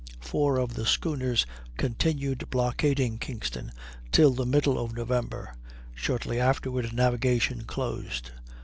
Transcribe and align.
Four 0.19 0.57
of 0.57 0.73
the 0.73 0.87
schooners 0.87 1.45
continued 1.77 2.49
blockading 2.49 3.19
Kingston 3.19 3.71
till 4.11 4.31
the 4.31 4.47
middle 4.47 4.83
of 4.83 4.95
November; 4.95 5.53
shortly 5.93 6.39
afterward 6.39 6.91
navigation 6.91 7.65
closed. 7.65 8.31